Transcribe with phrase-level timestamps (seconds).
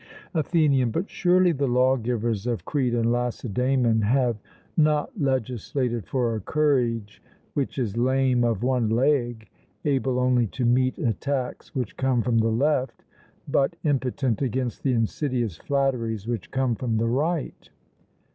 [0.33, 4.37] ATHENIAN: But surely the lawgivers of Crete and Lacedaemon have
[4.75, 7.21] not legislated for a courage
[7.53, 9.47] which is lame of one leg,
[9.85, 13.03] able only to meet attacks which come from the left,
[13.47, 17.69] but impotent against the insidious flatteries which come from the right?